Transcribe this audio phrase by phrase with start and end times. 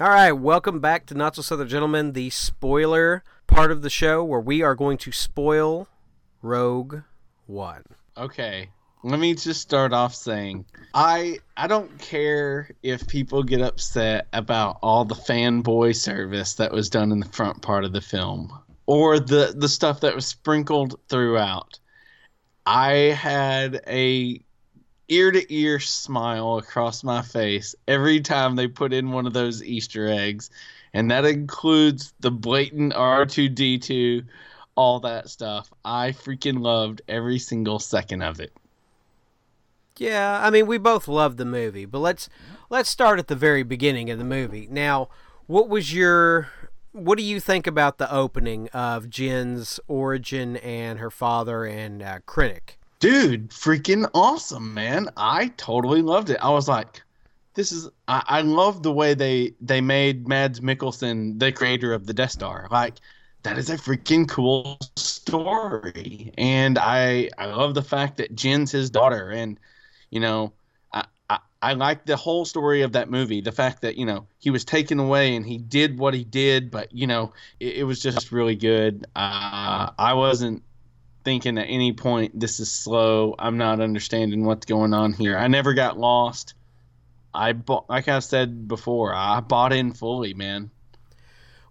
[0.00, 4.24] All right, welcome back to Not So Southern Gentlemen, the spoiler part of the show
[4.24, 5.88] where we are going to spoil
[6.40, 7.00] Rogue
[7.44, 7.82] One.
[8.16, 8.70] Okay,
[9.02, 14.78] let me just start off saying I I don't care if people get upset about
[14.80, 19.20] all the fanboy service that was done in the front part of the film or
[19.20, 21.78] the the stuff that was sprinkled throughout.
[22.64, 24.40] I had a
[25.10, 29.62] ear to ear smile across my face every time they put in one of those
[29.62, 30.50] Easter eggs.
[30.94, 34.24] And that includes the blatant R2D2,
[34.76, 35.70] all that stuff.
[35.84, 38.52] I freaking loved every single second of it.
[39.98, 42.30] Yeah, I mean we both loved the movie, but let's
[42.70, 44.66] let's start at the very beginning of the movie.
[44.70, 45.10] Now,
[45.46, 46.48] what was your
[46.92, 52.18] what do you think about the opening of Jyn's origin and her father and uh?
[53.00, 55.08] Dude, freaking awesome, man.
[55.16, 56.36] I totally loved it.
[56.42, 57.02] I was like,
[57.54, 62.06] this is I, I love the way they they made Mads Mikkelsen the creator of
[62.06, 62.68] the Death Star.
[62.70, 62.94] Like
[63.42, 66.32] that is a freaking cool story.
[66.36, 69.58] And I I love the fact that Jyn's his daughter and
[70.10, 70.52] you know
[71.30, 73.40] I, I, like the whole story of that movie.
[73.40, 76.72] The fact that, you know, he was taken away and he did what he did,
[76.72, 79.06] but you know, it, it was just really good.
[79.14, 80.64] Uh, I wasn't
[81.24, 83.34] thinking at any point this is slow.
[83.38, 85.36] I'm not understanding what's going on here.
[85.36, 86.54] I never got lost.
[87.32, 90.70] I bought, like I said before, I bought in fully, man.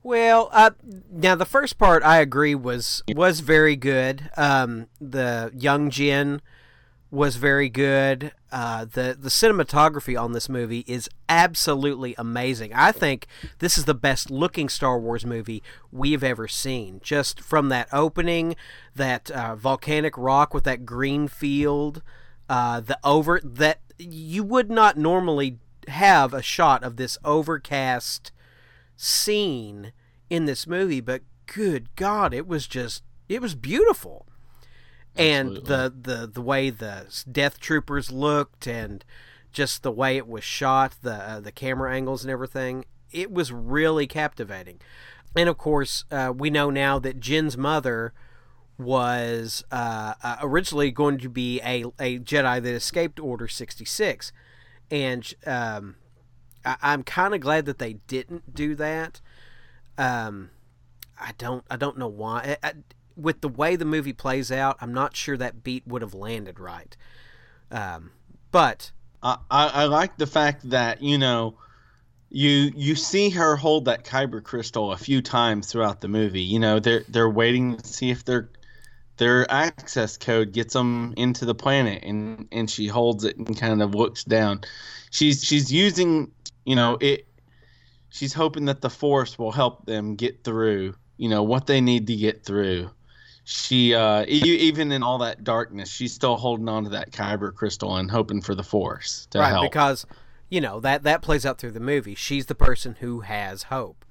[0.02, 0.72] Well, uh,
[1.12, 4.30] now the first part I agree was was very good.
[4.38, 6.40] Um, the young Jyn
[7.12, 8.32] was very good.
[8.52, 12.74] Uh, the the cinematography on this movie is absolutely amazing.
[12.74, 13.28] I think
[13.60, 17.00] this is the best looking Star Wars movie we've ever seen.
[17.04, 18.56] Just from that opening,
[18.96, 22.02] that uh, volcanic rock with that green field,
[22.50, 28.32] uh, the over that you would not normally have a shot of this overcast
[28.96, 29.92] scene
[30.30, 34.26] in this movie, but good God, it was just it was beautiful
[35.16, 39.04] and the, the the way the death troopers looked and
[39.52, 43.52] just the way it was shot the uh, the camera angles and everything it was
[43.52, 44.80] really captivating.
[45.36, 48.14] And of course uh, we know now that Jyn's mother
[48.78, 54.32] was uh, uh originally going to be a, a Jedi that escaped Order 66
[54.92, 55.96] and um,
[56.66, 59.22] I, am kind of glad that they didn't do that.
[59.98, 60.52] Um,
[61.20, 62.58] I don't I don't know why.
[62.64, 62.74] I,
[63.20, 66.60] with the way the movie plays out, I'm not sure that beat would have landed
[66.60, 66.96] right.
[67.72, 68.12] Um,
[68.52, 68.92] but
[69.22, 71.56] I, I like the fact that you know
[72.30, 76.42] you you see her hold that kyber crystal a few times throughout the movie.
[76.42, 78.50] You know they're they're waiting to see if their
[79.18, 83.82] their access code gets them into the planet, and and she holds it and kind
[83.82, 84.62] of looks down.
[85.12, 86.32] She's she's using
[86.66, 87.26] you know it.
[88.12, 90.96] She's hoping that the force will help them get through.
[91.18, 92.90] You know what they need to get through
[93.50, 97.98] she uh, even in all that darkness, she's still holding on to that kyber crystal
[97.98, 99.64] and hoping for the force to right, help.
[99.64, 100.06] Because
[100.50, 102.14] you know that that plays out through the movie.
[102.14, 104.06] She's the person who has hope,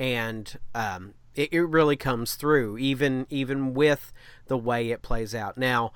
[0.00, 4.12] and um, it, it really comes through even even with
[4.48, 5.56] the way it plays out.
[5.56, 5.92] Now,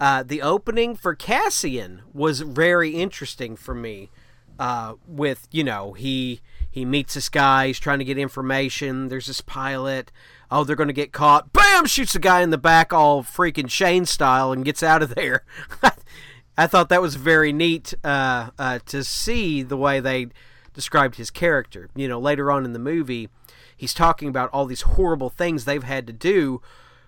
[0.00, 4.10] uh, the opening for Cassian was very interesting for me.
[4.58, 6.40] Uh, with you know he
[6.74, 9.08] he meets this guy, he's trying to get information.
[9.08, 10.10] There's this pilot
[10.54, 11.52] oh, they're going to get caught.
[11.52, 11.84] Bam!
[11.86, 15.44] Shoots the guy in the back, all freaking Shane style, and gets out of there.
[16.56, 20.28] I thought that was very neat uh, uh, to see the way they
[20.72, 21.90] described his character.
[21.96, 23.28] You know, later on in the movie,
[23.76, 26.62] he's talking about all these horrible things they've had to do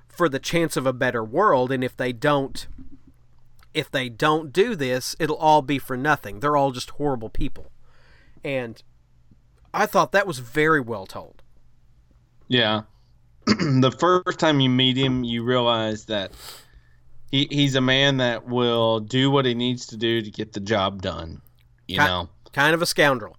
[0.08, 2.66] for the chance of a better world, and if they don't,
[3.74, 6.40] if they don't do this, it'll all be for nothing.
[6.40, 7.70] They're all just horrible people,
[8.42, 8.82] and
[9.72, 11.42] I thought that was very well told.
[12.48, 12.82] Yeah,
[13.46, 16.32] the first time you meet him, you realize that
[17.30, 20.60] he, he's a man that will do what he needs to do to get the
[20.60, 21.40] job done.
[21.86, 23.36] You kind, know, kind of a scoundrel,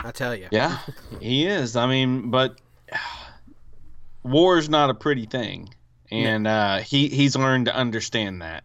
[0.00, 0.48] I tell you.
[0.50, 0.78] Yeah,
[1.20, 1.74] he is.
[1.76, 2.60] I mean, but
[4.22, 5.74] war is not a pretty thing,
[6.10, 6.50] and no.
[6.50, 8.64] uh, he he's learned to understand that.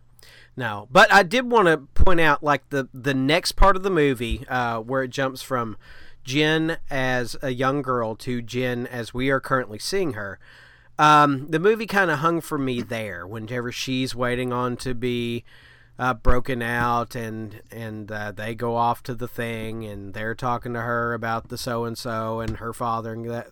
[0.57, 3.89] No, but I did want to point out, like the the next part of the
[3.89, 5.77] movie, uh, where it jumps from
[6.25, 10.39] Jyn as a young girl to Jyn as we are currently seeing her.
[10.97, 13.27] Um, the movie kind of hung for me there.
[13.27, 15.43] Whenever she's waiting on to be
[15.99, 20.73] uh, broken out, and and uh, they go off to the thing, and they're talking
[20.73, 23.47] to her about the so and so and her father, and that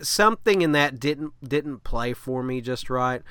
[0.00, 3.22] something in that didn't didn't play for me just right.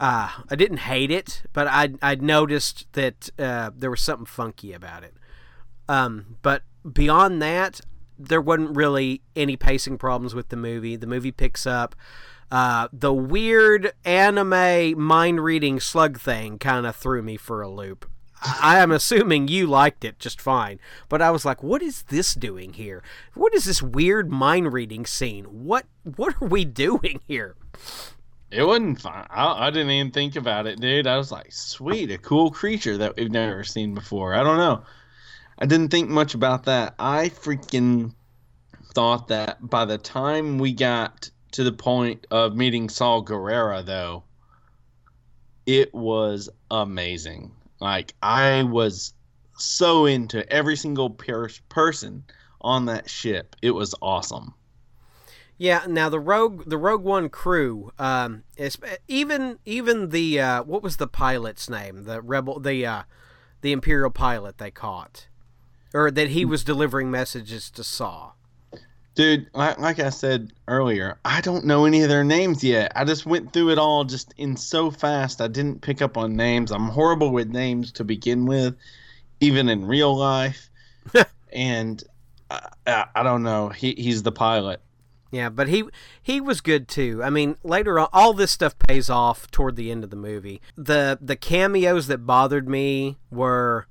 [0.00, 4.72] Uh, I didn't hate it, but I I noticed that uh, there was something funky
[4.72, 5.14] about it.
[5.88, 7.80] Um, but beyond that,
[8.18, 10.96] there wasn't really any pacing problems with the movie.
[10.96, 11.94] The movie picks up.
[12.50, 18.08] Uh, the weird anime mind reading slug thing kind of threw me for a loop.
[18.42, 22.34] I am assuming you liked it just fine, but I was like, "What is this
[22.34, 23.02] doing here?
[23.34, 25.44] What is this weird mind reading scene?
[25.44, 27.56] What what are we doing here?"
[28.50, 29.26] It wasn't fun.
[29.28, 31.06] I, I, didn't even think about it, dude.
[31.06, 34.82] I was like, "Sweet, a cool creature that we've never seen before." I don't know.
[35.58, 36.94] I didn't think much about that.
[36.98, 38.14] I freaking
[38.94, 44.24] thought that by the time we got to the point of meeting Saw Gerrera, though,
[45.66, 47.52] it was amazing.
[47.80, 49.14] Like I was
[49.56, 52.24] so into every single per- person
[52.60, 53.56] on that ship.
[53.62, 54.54] It was awesome.
[55.56, 55.84] Yeah.
[55.88, 58.44] Now the Rogue, the Rogue One crew, um,
[59.08, 62.04] even even the uh, what was the pilot's name?
[62.04, 63.02] The rebel, the uh,
[63.60, 65.26] the Imperial pilot they caught,
[65.94, 68.32] or that he was delivering messages to Saw.
[69.14, 72.92] Dude, like, like I said earlier, I don't know any of their names yet.
[72.94, 75.40] I just went through it all just in so fast.
[75.40, 76.70] I didn't pick up on names.
[76.70, 78.76] I'm horrible with names to begin with,
[79.40, 80.70] even in real life.
[81.52, 82.00] and
[82.48, 83.70] I, I, I, don't know.
[83.70, 84.80] He he's the pilot.
[85.32, 85.82] Yeah, but he
[86.22, 87.20] he was good too.
[87.22, 90.62] I mean, later on, all this stuff pays off toward the end of the movie.
[90.76, 93.88] The the cameos that bothered me were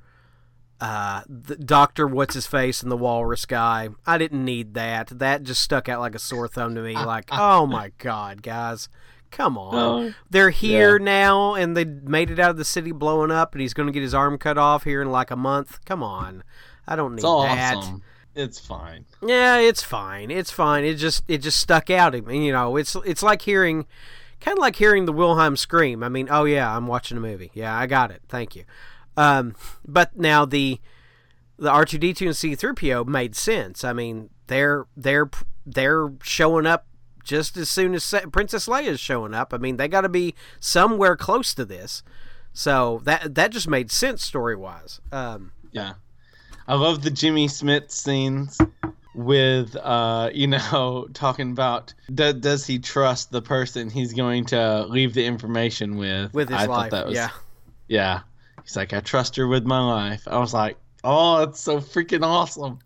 [0.79, 3.89] uh, Doctor What's His Face and the Walrus guy.
[4.05, 5.07] I didn't need that.
[5.07, 6.95] That just stuck out like a sore thumb to me.
[7.07, 8.89] Like, oh my god, guys,
[9.31, 9.75] come on!
[9.75, 11.05] Oh, They're here yeah.
[11.05, 13.93] now, and they made it out of the city blowing up, and he's going to
[13.93, 15.79] get his arm cut off here in like a month.
[15.85, 16.43] Come on,
[16.85, 17.77] I don't need it's that.
[17.77, 18.01] Awesome.
[18.35, 19.05] It's fine.
[19.25, 20.29] Yeah, it's fine.
[20.31, 20.83] It's fine.
[20.83, 22.13] It just it just stuck out.
[22.13, 23.85] I mean, you know, it's it's like hearing,
[24.41, 26.03] kind of like hearing the Wilhelm scream.
[26.03, 27.51] I mean, oh yeah, I'm watching a movie.
[27.53, 28.21] Yeah, I got it.
[28.27, 28.65] Thank you.
[29.17, 29.55] Um,
[29.85, 30.79] but now the
[31.57, 33.83] the R two D two and C three PO made sense.
[33.83, 35.29] I mean, they're they're
[35.65, 36.87] they're showing up
[37.23, 39.53] just as soon as Princess Leia is showing up.
[39.53, 42.03] I mean, they got to be somewhere close to this.
[42.53, 45.01] So that that just made sense story wise.
[45.11, 45.93] Um, yeah,
[46.67, 48.59] I love the Jimmy Smits scenes
[49.13, 54.85] with uh you know talking about does, does he trust the person he's going to
[54.85, 57.29] leave the information with with his I life was, yeah
[57.87, 58.21] yeah
[58.67, 60.27] He's like, I trust her with my life.
[60.27, 62.79] I was like, oh, it's so freaking awesome.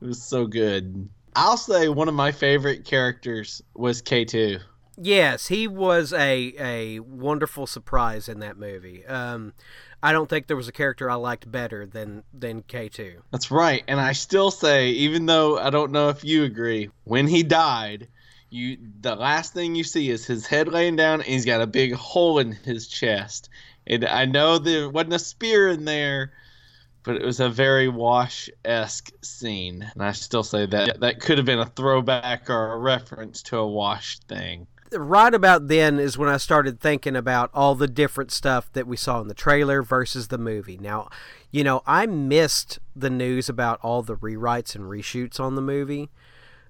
[0.00, 1.06] It was so good.
[1.36, 4.62] I'll say one of my favorite characters was K2.
[4.96, 9.04] Yes, he was a a wonderful surprise in that movie.
[9.04, 9.52] Um,
[10.02, 13.16] I don't think there was a character I liked better than than K2.
[13.30, 17.28] That's right, and I still say, even though I don't know if you agree, when
[17.28, 18.08] he died,
[18.50, 21.66] you the last thing you see is his head laying down, and he's got a
[21.66, 23.50] big hole in his chest,
[23.88, 26.32] and I know there wasn't a spear in there,
[27.02, 29.88] but it was a very Wash esque scene.
[29.94, 33.58] And I still say that that could have been a throwback or a reference to
[33.58, 34.66] a Wash thing.
[34.92, 38.96] Right about then is when I started thinking about all the different stuff that we
[38.96, 40.78] saw in the trailer versus the movie.
[40.78, 41.08] Now,
[41.50, 46.08] you know, I missed the news about all the rewrites and reshoots on the movie.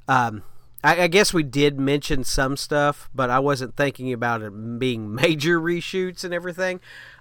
[0.09, 0.43] Um,
[0.83, 5.15] I, I, guess we did mention some stuff, but I wasn't thinking about it being
[5.15, 6.81] major reshoots and everything.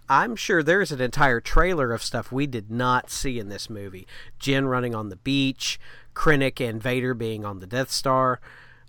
[0.09, 4.07] I'm sure there's an entire trailer of stuff we did not see in this movie.
[4.39, 5.79] Jyn running on the beach,
[6.13, 8.39] Krennic and Vader being on the Death Star,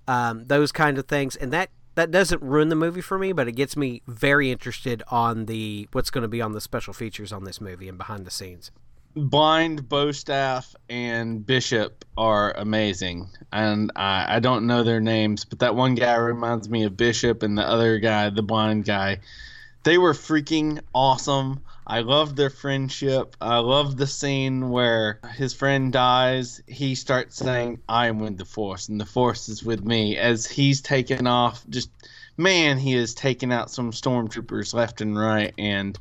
[0.07, 3.49] um, those kind of things, and that that doesn't ruin the movie for me, but
[3.49, 7.33] it gets me very interested on the what's going to be on the special features
[7.33, 8.71] on this movie and behind the scenes.
[9.17, 15.75] Blind, Bowstaff, and Bishop are amazing, and I, I don't know their names, but that
[15.75, 19.19] one guy reminds me of Bishop, and the other guy, the blind guy,
[19.83, 21.63] they were freaking awesome.
[21.87, 23.35] I loved their friendship.
[23.41, 26.61] I love the scene where his friend dies.
[26.67, 30.47] He starts saying, "I am with the Force, and the Force is with me." As
[30.47, 31.91] he's taken off, just
[32.37, 35.99] man, he is taking out some stormtroopers left and right, and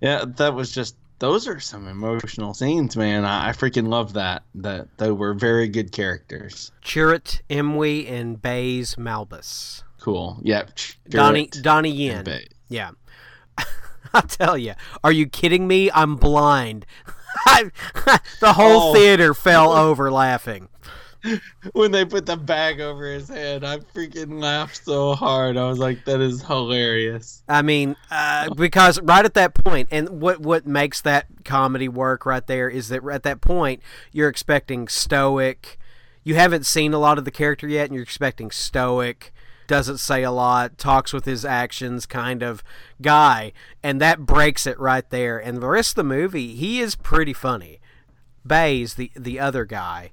[0.00, 3.24] yeah, that was just those are some emotional scenes, man.
[3.24, 4.42] I, I freaking love that.
[4.54, 6.72] That they were very good characters.
[6.82, 9.82] Chirrut Îmwe and Baze Malbus.
[10.00, 10.38] Cool.
[10.42, 10.70] Yep.
[11.08, 12.26] Donnie Donnie Yen.
[12.68, 12.90] Yeah.
[14.12, 15.90] I tell you, are you kidding me?
[15.92, 16.86] I'm blind.
[18.40, 18.94] the whole oh.
[18.94, 20.68] theater fell over laughing
[21.72, 25.56] when they put the bag over his head, I freaking laughed so hard.
[25.56, 30.20] I was like, "That is hilarious." I mean, uh, because right at that point, and
[30.20, 34.88] what what makes that comedy work right there is that at that point you're expecting
[34.88, 35.78] stoic.
[36.22, 39.32] You haven't seen a lot of the character yet, and you're expecting stoic.
[39.66, 42.62] Doesn't say a lot, talks with his actions, kind of
[43.00, 43.52] guy,
[43.82, 45.38] and that breaks it right there.
[45.38, 47.80] And the rest of the movie, he is pretty funny.
[48.46, 50.12] Baze, the the other guy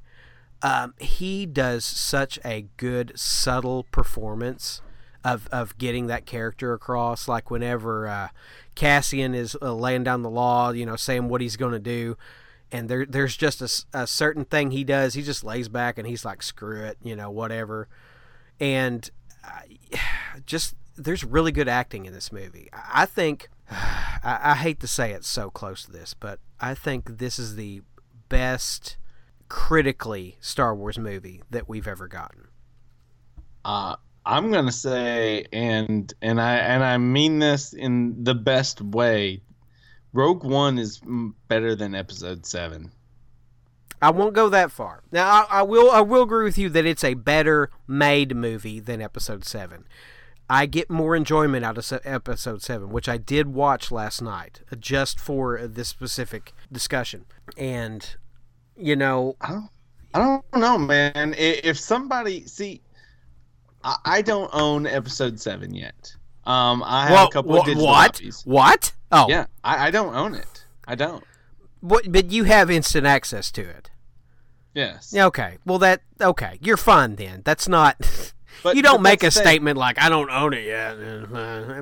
[0.64, 4.82] Um, he does such a good subtle performance
[5.24, 7.28] of of getting that character across.
[7.28, 8.28] Like whenever uh,
[8.76, 12.18] Cassian is uh, laying down the law, you know, saying what he's going to do,
[12.72, 15.14] and there there's just a, a certain thing he does.
[15.14, 17.88] He just lays back and he's like, "Screw it," you know, whatever.
[18.60, 19.10] And
[19.44, 19.98] uh,
[20.46, 22.70] just there's really good acting in this movie.
[22.72, 27.18] I think I, I hate to say it so close to this, but I think
[27.18, 27.82] this is the
[28.30, 28.98] best
[29.52, 32.48] critically Star Wars movie that we've ever gotten.
[33.66, 39.42] Uh, I'm gonna say, and and I and I mean this in the best way.
[40.14, 41.02] Rogue One is
[41.50, 42.94] better than Episode Seven.
[44.02, 45.04] I won't go that far.
[45.12, 45.92] Now, I, I, will.
[45.92, 49.86] I will agree with you that it's a better made movie than Episode Seven.
[50.50, 54.78] I get more enjoyment out of Episode Seven, which I did watch last night, uh,
[54.78, 57.26] just for this specific discussion.
[57.58, 58.16] And
[58.78, 59.70] you know, I don't,
[60.14, 61.36] I don't know, man.
[61.38, 62.82] If somebody see,
[63.84, 66.14] I, I don't own episode seven yet.
[66.46, 68.14] Um, I have well, a couple wh- of digital what?
[68.14, 68.42] copies.
[68.46, 68.94] What?
[69.12, 69.46] Oh, yeah.
[69.64, 70.66] I, I don't own it.
[70.88, 71.24] I don't.
[71.84, 73.90] But but you have instant access to it.
[74.74, 75.16] Yes.
[75.16, 75.58] Okay.
[75.66, 76.58] Well, that okay.
[76.62, 77.42] You're fine then.
[77.44, 78.34] That's not.
[78.64, 80.96] But, you don't make a statement like I don't own it yet,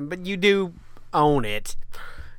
[0.08, 0.72] but you do
[1.12, 1.76] own it.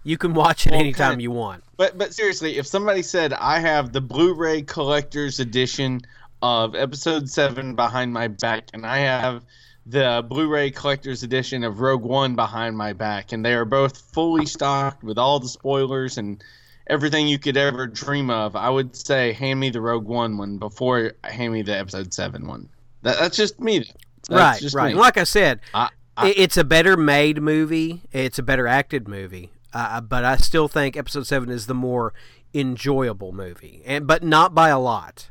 [0.03, 1.63] You can watch it well, anytime you want.
[1.77, 6.01] But but seriously, if somebody said I have the Blu-ray collector's edition
[6.41, 9.43] of Episode Seven behind my back, and I have
[9.86, 14.46] the Blu-ray collector's edition of Rogue One behind my back, and they are both fully
[14.46, 16.43] stocked with all the spoilers and
[16.88, 20.58] everything you could ever dream of, I would say hand me the Rogue One one
[20.58, 22.70] before hand me the Episode Seven one.
[23.03, 23.89] That, that's just me.
[24.29, 24.96] That's right, right.
[24.96, 25.00] Me.
[25.00, 28.01] Like I said, I, I, it's a better made movie.
[28.12, 29.51] It's a better acted movie.
[29.73, 32.13] Uh, but I still think Episode Seven is the more
[32.53, 35.29] enjoyable movie, and but not by a lot.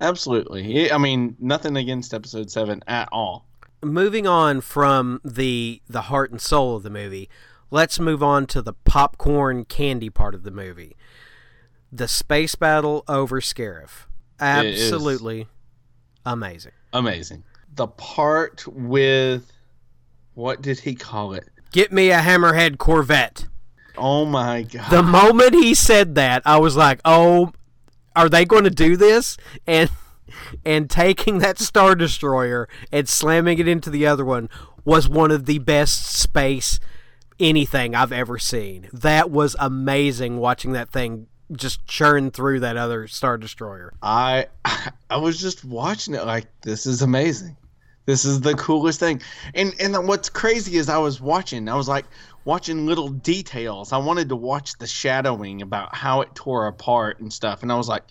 [0.00, 0.90] Absolutely.
[0.90, 3.46] I mean, nothing against Episode Seven at all.
[3.82, 7.28] Moving on from the the heart and soul of the movie,
[7.70, 10.96] let's move on to the popcorn candy part of the movie.
[11.92, 14.06] The space battle over Scarif.
[14.38, 15.48] Absolutely
[16.24, 16.72] amazing.
[16.92, 17.44] Amazing.
[17.74, 19.50] The part with
[20.34, 21.48] what did he call it?
[21.72, 23.46] Get me a hammerhead Corvette.
[24.00, 24.90] Oh my god.
[24.90, 27.52] The moment he said that, I was like, "Oh,
[28.16, 29.90] are they going to do this?" And
[30.64, 34.48] and taking that star destroyer and slamming it into the other one
[34.84, 36.80] was one of the best space
[37.38, 38.88] anything I've ever seen.
[38.92, 43.92] That was amazing watching that thing just churn through that other star destroyer.
[44.02, 44.46] I
[45.10, 47.56] I was just watching it like this is amazing.
[48.06, 49.20] This is the coolest thing.
[49.54, 51.68] And and what's crazy is I was watching.
[51.68, 52.06] I was like,
[52.44, 53.92] watching little details.
[53.92, 57.62] I wanted to watch the shadowing about how it tore apart and stuff.
[57.62, 58.04] And I was like,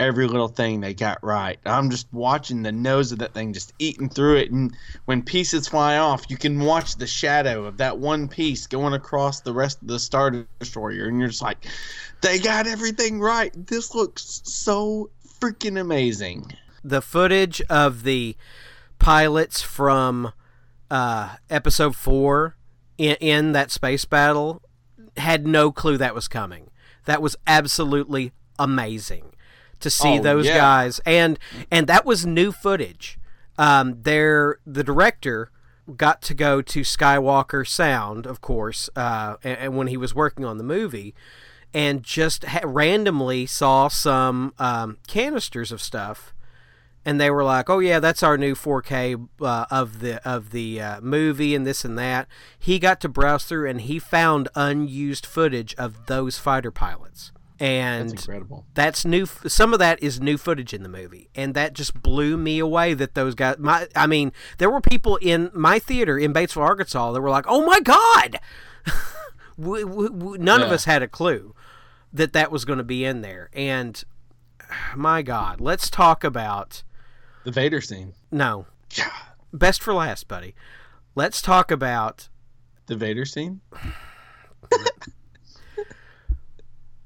[0.00, 1.58] every little thing they got right.
[1.66, 4.50] I'm just watching the nose of that thing just eating through it.
[4.50, 4.74] And
[5.04, 9.40] when pieces fly off, you can watch the shadow of that one piece going across
[9.40, 11.04] the rest of the Star Destroyer.
[11.04, 11.66] And you're just like,
[12.22, 13.52] they got everything right.
[13.66, 16.50] This looks so freaking amazing.
[16.82, 18.36] The footage of the
[18.98, 20.32] pilots from
[20.90, 22.56] uh, episode four
[23.00, 24.60] in, in that space battle
[25.16, 26.70] had no clue that was coming.
[27.06, 29.32] That was absolutely amazing
[29.80, 30.58] to see oh, those yeah.
[30.58, 31.38] guys, and
[31.70, 33.18] and that was new footage.
[33.56, 35.50] Um, there, the director
[35.96, 40.44] got to go to Skywalker Sound, of course, uh, and, and, when he was working
[40.44, 41.14] on the movie,
[41.72, 46.34] and just ha- randomly saw some um, canisters of stuff
[47.04, 50.80] and they were like, "Oh yeah, that's our new 4K uh, of the of the
[50.80, 52.28] uh, movie and this and that."
[52.58, 57.32] He got to browse through and he found unused footage of those fighter pilots.
[57.58, 58.64] And that's incredible.
[58.72, 59.26] That's new.
[59.26, 62.94] Some of that is new footage in the movie, and that just blew me away.
[62.94, 63.58] That those guys.
[63.58, 67.44] My, I mean, there were people in my theater in Batesville, Arkansas, that were like,
[67.46, 68.40] "Oh my god!"
[69.58, 70.66] we, we, we, none yeah.
[70.66, 71.54] of us had a clue
[72.14, 74.04] that that was going to be in there, and
[74.96, 76.82] my God, let's talk about
[77.44, 78.12] the Vader scene.
[78.30, 78.66] No.
[79.52, 80.54] Best for last, buddy.
[81.14, 82.28] Let's talk about
[82.86, 83.60] the Vader scene.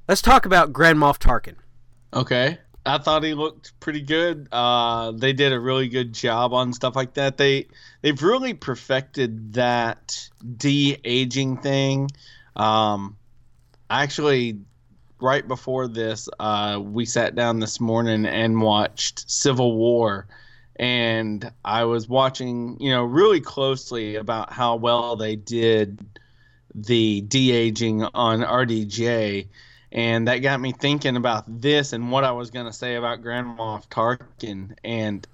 [0.08, 1.54] Let's talk about Grand Moff Tarkin.
[2.12, 2.58] Okay.
[2.86, 4.48] I thought he looked pretty good.
[4.52, 7.38] Uh, they did a really good job on stuff like that.
[7.38, 7.68] They
[8.02, 12.10] they've really perfected that de aging thing.
[12.54, 13.16] Um,
[13.88, 14.58] actually,
[15.24, 20.26] right before this, uh, we sat down this morning and watched Civil War,
[20.76, 26.04] and I was watching, you know, really closely about how well they did
[26.74, 29.46] the de aging on RDJ,
[29.92, 33.22] and that got me thinking about this and what I was going to say about
[33.22, 34.76] Grand Moff Tarkin.
[34.84, 35.26] And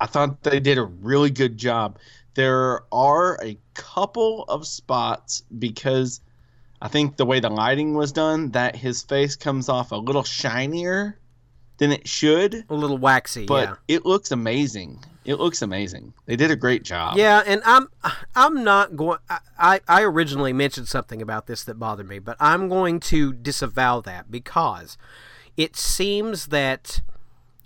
[0.00, 1.98] I thought they did a really good job.
[2.34, 6.20] There are a couple of spots because
[6.82, 10.24] I think the way the lighting was done, that his face comes off a little
[10.24, 11.16] shinier
[11.78, 12.64] than it should.
[12.68, 13.74] A little waxy, but yeah.
[13.86, 14.98] it looks amazing.
[15.24, 16.12] It looks amazing.
[16.26, 17.16] They did a great job.
[17.16, 17.86] Yeah, and I'm
[18.34, 19.20] I'm not going.
[19.56, 24.00] I I originally mentioned something about this that bothered me, but I'm going to disavow
[24.00, 24.98] that because
[25.56, 27.00] it seems that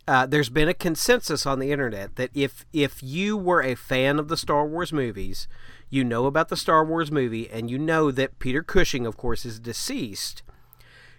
[0.06, 4.18] uh, there's been a consensus on the internet that if if you were a fan
[4.18, 5.49] of the Star Wars movies,
[5.88, 9.45] you know about the Star Wars movie, and you know that Peter Cushing, of course,
[9.45, 10.43] is deceased.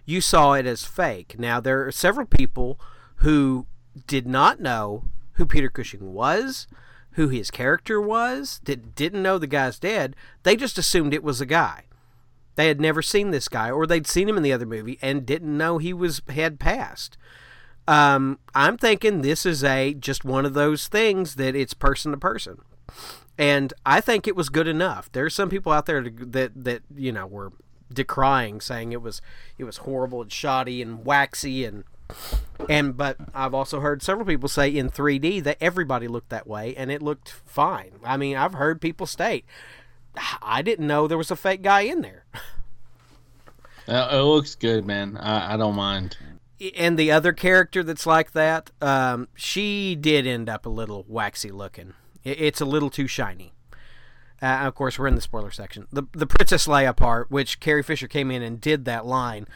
[0.05, 1.37] You saw it as fake.
[1.37, 2.79] Now there are several people
[3.17, 3.67] who
[4.05, 6.67] did not know who Peter Cushing was,
[7.11, 10.15] who his character was, that didn't know the guy's dead.
[10.43, 11.83] They just assumed it was a guy.
[12.55, 15.25] They had never seen this guy, or they'd seen him in the other movie and
[15.25, 17.17] didn't know he was had passed.
[17.87, 22.17] Um, I'm thinking this is a just one of those things that it's person to
[22.17, 22.59] person,
[23.37, 25.11] and I think it was good enough.
[25.11, 27.53] There's some people out there that that you know were
[27.93, 29.21] decrying, saying it was
[29.57, 31.83] it was horrible and shoddy and waxy and
[32.69, 36.75] and but I've also heard several people say in 3D that everybody looked that way
[36.75, 37.91] and it looked fine.
[38.03, 39.45] I mean, I've heard people state,
[40.41, 42.25] I didn't know there was a fake guy in there.
[43.89, 45.15] Uh, it looks good, man.
[45.15, 46.17] I, I, don't mind.
[46.75, 51.51] And the other character that's like that, um, she did end up a little waxy
[51.51, 51.93] looking.
[52.27, 53.53] It, it's a little too shiny.
[54.41, 55.87] Uh, of course, we're in the spoiler section.
[55.91, 59.47] The the Princess Leia part, which Carrie Fisher came in and did that line.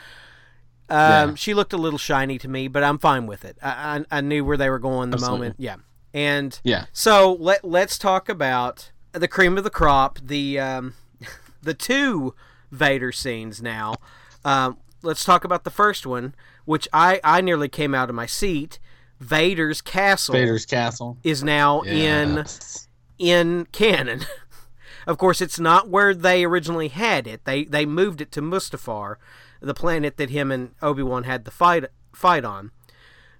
[0.89, 1.35] Um, yeah.
[1.35, 3.57] She looked a little shiny to me, but I'm fine with it.
[3.61, 5.39] I, I, I knew where they were going the Absolutely.
[5.39, 5.55] moment.
[5.59, 5.75] Yeah.
[6.13, 6.85] And yeah.
[6.91, 10.95] So let let's talk about the cream of the crop, the um,
[11.61, 12.33] the two
[12.71, 13.95] Vader scenes now.
[14.43, 16.33] Um, let's talk about the first one,
[16.65, 18.79] which I I nearly came out of my seat.
[19.21, 20.33] Vader's castle.
[20.33, 22.87] Vader's castle is now yes.
[23.19, 24.25] in in canon.
[25.07, 27.45] of course, it's not where they originally had it.
[27.45, 29.17] They they moved it to Mustafar,
[29.61, 32.71] the planet that him and Obi Wan had the fight fight on.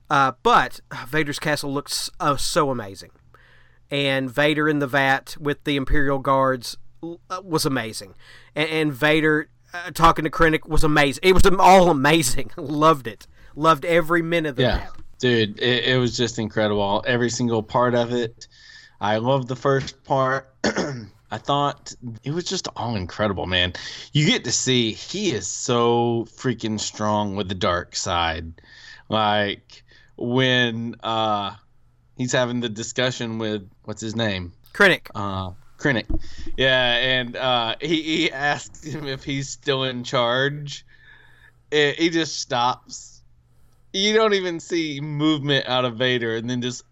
[0.10, 3.12] Uh, but Vader's castle looks uh, so amazing,
[3.89, 8.13] and Vader in the vat with the Imperial guards uh, was amazing,
[8.56, 11.22] and, and Vader uh, talking to Krennic was amazing.
[11.24, 12.52] It was all amazing.
[12.58, 13.26] Loved it.
[13.56, 14.78] Loved every minute of yeah.
[14.78, 15.01] that.
[15.22, 17.04] Dude, it, it was just incredible.
[17.06, 18.48] Every single part of it.
[19.00, 20.52] I loved the first part.
[20.64, 23.74] I thought it was just all incredible, man.
[24.14, 28.62] You get to see he is so freaking strong with the dark side.
[29.10, 29.84] Like
[30.18, 31.56] when uh
[32.18, 34.54] he's having the discussion with what's his name?
[34.74, 35.08] Krennic.
[35.14, 36.06] Uh Krennic.
[36.58, 40.84] Yeah, and uh he, he asks him if he's still in charge.
[41.70, 43.21] It, he just stops.
[43.94, 46.84] You don't even see movement out of Vader and then just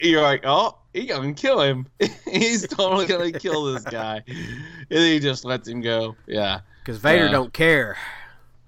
[0.00, 1.86] you're like, oh, he gonna kill him.
[2.30, 6.16] He's totally gonna kill this guy, and he just lets him go.
[6.26, 7.96] Yeah, because Vader uh, don't care.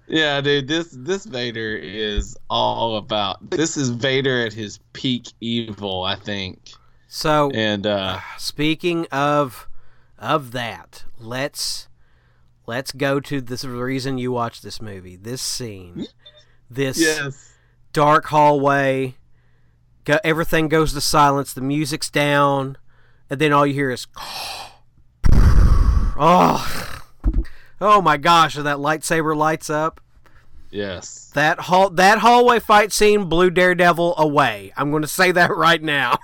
[0.07, 3.49] Yeah, dude, this this Vader is all about.
[3.49, 6.71] This is Vader at his peak evil, I think.
[7.07, 9.67] So, and uh speaking of
[10.17, 11.87] of that, let's
[12.67, 15.15] let's go to this reason you watch this movie.
[15.15, 16.05] This scene,
[16.69, 17.53] this yes.
[17.93, 19.15] dark hallway
[20.07, 21.51] Go, everything goes to silence.
[21.51, 22.77] The music's down,
[23.29, 24.07] and then all you hear is,
[26.15, 27.01] oh,
[27.81, 28.55] oh my gosh!
[28.55, 29.99] And that lightsaber lights up.
[30.71, 31.29] Yes.
[31.33, 34.71] That hall that hallway fight scene blew Daredevil away.
[34.77, 36.17] I'm going to say that right now.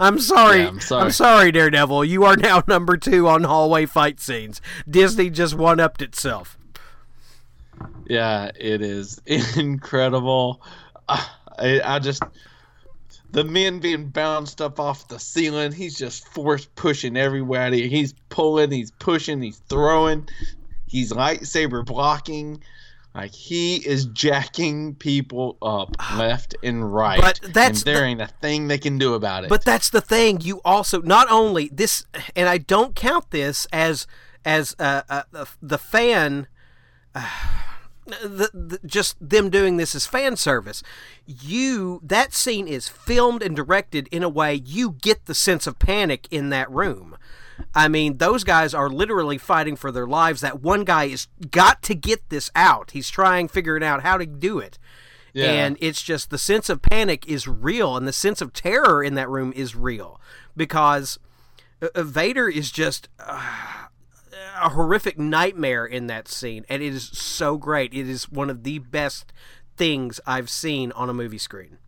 [0.00, 0.62] I'm sorry.
[0.62, 1.04] Yeah, I'm sorry.
[1.04, 2.04] I'm sorry, Daredevil.
[2.04, 4.60] You are now number two on hallway fight scenes.
[4.88, 6.58] Disney just one upped itself.
[8.06, 9.20] Yeah, it is
[9.56, 10.62] incredible.
[11.08, 12.22] I, I just
[13.32, 15.72] the men being bounced up off the ceiling.
[15.72, 17.70] He's just force pushing everywhere.
[17.72, 20.28] He's pulling, he's pushing, he's throwing,
[20.86, 22.62] he's lightsaber blocking.
[23.14, 27.20] Like he is jacking people up left and right.
[27.20, 29.50] But that's and there the, ain't a thing they can do about it.
[29.50, 30.40] But that's the thing.
[30.40, 34.06] You also not only this, and I don't count this as
[34.44, 36.48] as uh, uh, the fan.
[37.14, 37.28] Uh,
[38.06, 40.82] the, the, just them doing this as fan service.
[41.26, 45.78] You that scene is filmed and directed in a way you get the sense of
[45.78, 47.16] panic in that room.
[47.74, 50.40] I mean, those guys are literally fighting for their lives.
[50.40, 52.90] That one guy is got to get this out.
[52.90, 54.78] He's trying figuring out how to do it.
[55.32, 55.50] Yeah.
[55.50, 59.14] And it's just the sense of panic is real and the sense of terror in
[59.14, 60.20] that room is real
[60.56, 61.18] because
[61.80, 63.86] uh, uh Vader is just uh,
[64.60, 67.92] a horrific nightmare in that scene, and it is so great.
[67.94, 69.32] It is one of the best
[69.76, 71.78] things I've seen on a movie screen.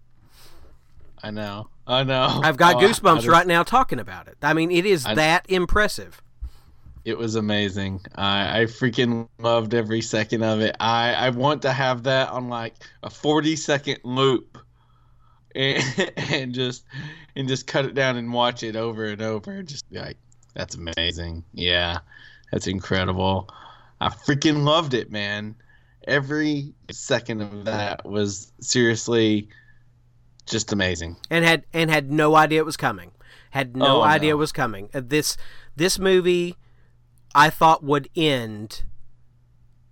[1.23, 1.69] I know.
[1.87, 2.41] I know.
[2.43, 4.37] I've got Oh, goosebumps just- right now talking about it.
[4.43, 6.21] I mean, it is I- that impressive.
[7.05, 8.01] It was amazing.
[8.15, 10.75] I, I freaking loved every second of it.
[10.81, 14.57] I, I want to have that on like a 40 second loop
[15.55, 15.83] and,
[16.17, 16.85] and just
[17.37, 19.63] and just cut it down and watch it over and over.
[19.63, 20.17] Just be like,
[20.55, 21.45] that's amazing.
[21.53, 21.99] Yeah,
[22.53, 23.49] that's incredible.
[24.01, 25.55] I freaking loved it, man.
[26.07, 29.49] Every second of that was seriously
[30.47, 31.17] just amazing.
[31.31, 33.11] and had and had no idea it was coming.
[33.51, 34.37] Had no Oh, idea no.
[34.37, 34.91] it was coming.
[34.93, 35.37] Uh, This
[35.77, 36.57] this movie,
[37.35, 38.83] I thought would end.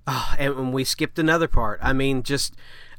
[0.07, 1.79] Oh, and when we skipped another part.
[1.83, 2.55] I mean, just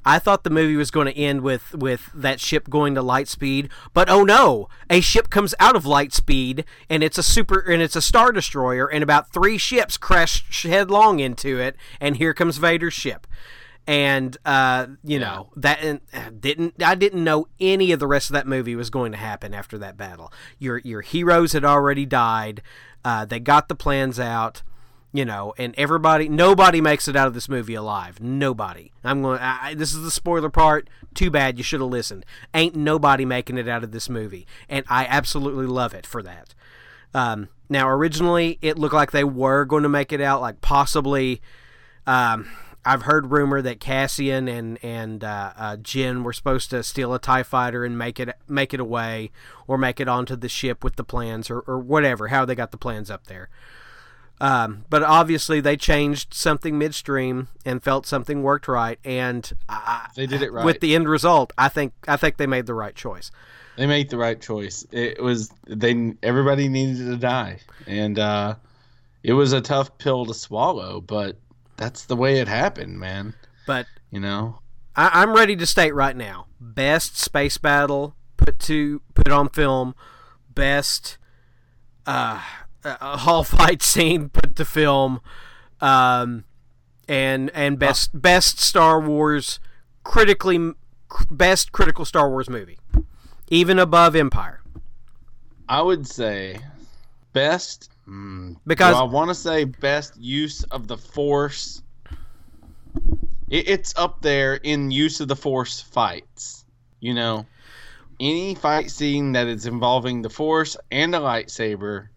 [0.05, 3.27] I thought the movie was going to end with with that ship going to light
[3.27, 7.59] speed, but oh no, a ship comes out of light speed and it's a super
[7.59, 12.33] and it's a star destroyer, and about three ships crash headlong into it, and here
[12.33, 13.27] comes Vader's ship
[13.85, 18.29] and uh, you know that and uh, didn't I didn't know any of the rest
[18.29, 20.31] of that movie was going to happen after that battle.
[20.57, 22.61] Your your heroes had already died.
[23.03, 24.63] Uh, they got the plans out,
[25.13, 28.19] you know, and everybody nobody makes it out of this movie alive.
[28.19, 28.91] Nobody.
[29.03, 29.39] I'm going.
[29.39, 30.89] I- this is the spoiler part.
[31.13, 32.25] Too bad you should have listened.
[32.53, 36.55] Ain't nobody making it out of this movie, and I absolutely love it for that.
[37.13, 41.41] Um, now, originally, it looked like they were going to make it out, like possibly.
[42.05, 42.49] Um,
[42.85, 47.19] I've heard rumor that Cassian and and uh, uh, Jyn were supposed to steal a
[47.19, 49.31] Tie Fighter and make it make it away,
[49.67, 52.27] or make it onto the ship with the plans, or, or whatever.
[52.27, 53.49] How they got the plans up there.
[54.41, 60.25] Um, but obviously, they changed something midstream and felt something worked right, and I, They
[60.25, 60.65] did it right.
[60.65, 61.53] with the end result.
[61.57, 63.31] I think I think they made the right choice.
[63.77, 64.85] They made the right choice.
[64.91, 68.55] It was they everybody needed to die, and uh,
[69.23, 71.37] it was a tough pill to swallow, but
[71.77, 73.33] that's the way it happened, man.
[73.65, 74.59] But You know,
[74.95, 79.95] I, I'm ready to state right now: best space battle put to put on film,
[80.53, 81.17] best
[82.05, 82.41] uh,
[82.85, 85.21] uh, hall fight scene put to film,
[85.81, 86.43] um,
[87.07, 89.59] and and best best Star Wars
[90.03, 90.73] critically
[91.29, 92.79] best critical Star Wars movie,
[93.49, 94.61] even above Empire.
[95.69, 96.59] I would say
[97.33, 101.81] best mm, Because- I want to say best use of the Force.
[103.49, 106.65] It, it's up there in use of the Force fights.
[106.99, 107.45] You know,
[108.19, 112.07] any fight scene that is involving the Force and a lightsaber,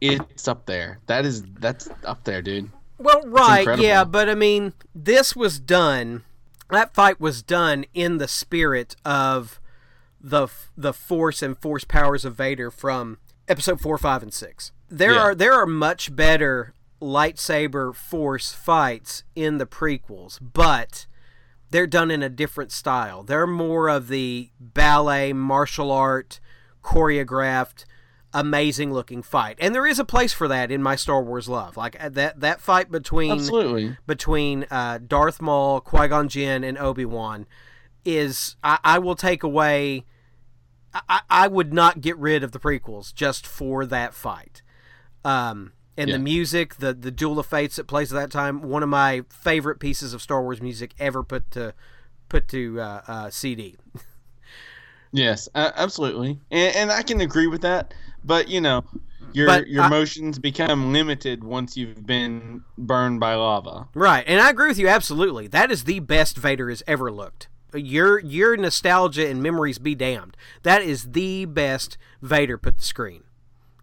[0.00, 0.98] it's up there.
[1.06, 2.70] That is that's up there, dude.
[2.98, 6.24] Well, right, yeah, but I mean, this was done.
[6.70, 9.60] That fight was done in the spirit of
[10.20, 14.70] the the force and force powers of Vader from episode four, five, and six.
[14.90, 15.20] There Yeah.
[15.20, 21.06] are there are much better lightsaber force fights in the prequels, but
[21.70, 23.22] they're done in a different style.
[23.22, 26.38] They're more of the ballet, martial art,
[26.84, 27.84] choreographed,
[28.32, 29.56] amazing looking fight.
[29.60, 31.76] And there is a place for that in my Star Wars love.
[31.76, 33.96] Like uh, that that fight between Absolutely.
[34.06, 37.46] between uh, Darth Maul, Qui Gon Jinn, and Obi Wan
[38.04, 40.04] is I, I will take away.
[40.92, 44.62] I, I would not get rid of the prequels just for that fight.
[45.24, 46.16] Um, and Yeah.
[46.16, 49.22] the music, the the Duel of Fates that plays at that time, one of my
[49.28, 51.74] favorite pieces of Star Wars music ever put to
[52.28, 53.76] put to uh, uh, CD.
[55.12, 57.94] Yes, uh, absolutely, and, and I can agree with that.
[58.24, 58.84] But you know,
[59.32, 63.88] your But your I- emotions become limited once you've been burned by lava.
[63.94, 65.46] Right, and I agree with you absolutely.
[65.48, 67.48] That is the best Vader has ever looked.
[67.74, 70.36] Your your nostalgia and memories be damned.
[70.64, 73.22] That is the best Vader put the screen.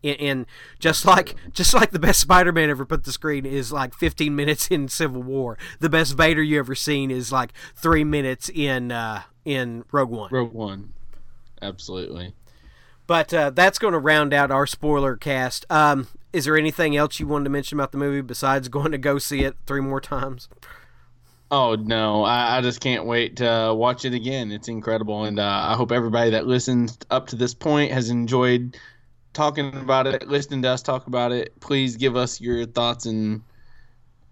[0.04, 0.46] And
[0.80, 4.68] just like just like the best Spider-Man ever put the screen is like 15 minutes
[4.68, 5.58] in Civil War.
[5.80, 10.30] The best Vader you ever seen is like three minutes in uh, in Rogue One.
[10.32, 10.94] Rogue One,
[11.62, 12.34] absolutely.
[13.08, 15.66] But uh, that's going to round out our spoiler cast.
[15.70, 18.98] Um, is there anything else you wanted to mention about the movie besides going to
[18.98, 20.50] go see it three more times?
[21.50, 24.52] Oh no, I, I just can't wait to watch it again.
[24.52, 28.78] It's incredible, and uh, I hope everybody that listens up to this point has enjoyed
[29.32, 31.58] talking about it, listening to us talk about it.
[31.62, 33.42] Please give us your thoughts and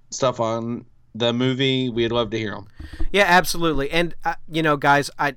[0.10, 1.90] stuff on the movie.
[1.90, 2.68] We'd love to hear them.
[3.12, 3.90] Yeah, absolutely.
[3.90, 5.36] And uh, you know, guys, I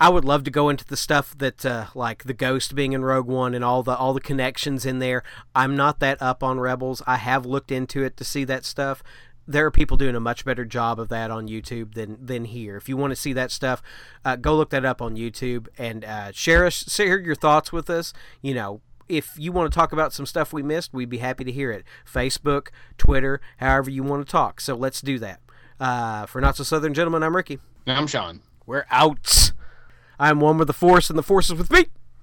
[0.00, 3.04] I would love to go into the stuff that uh, like the Ghost being in
[3.04, 5.22] Rogue One and all the all the connections in there.
[5.54, 7.02] I'm not that up on Rebels.
[7.06, 9.02] I have looked into it to see that stuff.
[9.46, 12.76] There are people doing a much better job of that on YouTube than than here.
[12.76, 13.82] If you want to see that stuff,
[14.24, 17.90] uh, go look that up on YouTube and uh, share us share your thoughts with
[17.90, 18.14] us.
[18.40, 18.80] You know,
[19.10, 21.72] if you want to talk about some stuff we missed, we'd be happy to hear
[21.72, 21.84] it.
[22.10, 24.60] Facebook, Twitter, however you want to talk.
[24.60, 25.40] So let's do that.
[25.78, 27.58] Uh, for Not So Southern Gentlemen, I'm Ricky.
[27.86, 28.40] I'm Sean.
[28.66, 29.52] We're out.
[30.18, 31.86] I'm one with the Force, and the Force is with me.